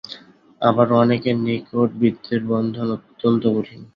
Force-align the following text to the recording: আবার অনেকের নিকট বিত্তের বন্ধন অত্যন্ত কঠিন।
আবার 0.61 0.87
অনেকের 1.01 1.37
নিকট 1.39 1.89
বিত্তের 2.01 2.41
বন্ধন 2.47 2.87
অত্যন্ত 2.97 3.43
কঠিন। 3.55 3.81